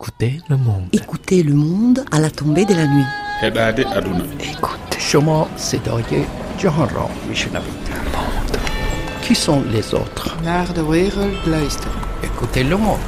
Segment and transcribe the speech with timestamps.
[0.00, 0.88] Écoutez le monde.
[0.92, 3.04] Écoutez le monde à la tombée de la nuit.
[4.40, 4.98] Écoutez.
[8.14, 8.56] Monde.
[9.20, 10.38] Qui sont les autres?
[12.24, 12.98] Écoutez le monde.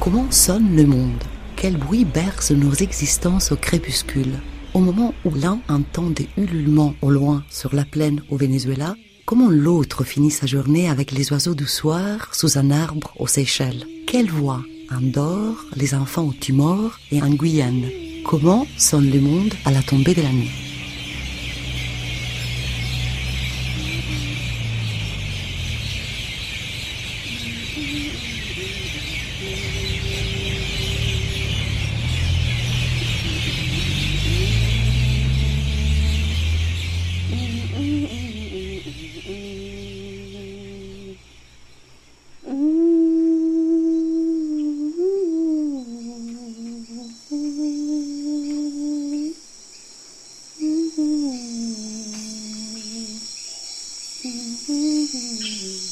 [0.00, 1.22] Comment sonne le monde?
[1.56, 4.38] Quel bruit berce nos existences au crépuscule?
[4.72, 8.94] Au moment où l'un entend des ululements au loin sur la plaine au Venezuela,
[9.24, 13.86] comment l'autre finit sa journée avec les oiseaux du soir sous un arbre aux Seychelles?
[14.06, 14.62] Quelle voix?
[14.90, 17.88] Endort les enfants au Timor et en Guyane.
[18.24, 20.50] Comment sonne le monde à la tombée de la nuit?
[54.68, 55.82] Écoutez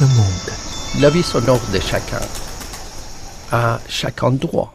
[0.00, 1.00] le monde.
[1.00, 2.20] La vie sonore de chacun,
[3.50, 4.74] à chaque endroit.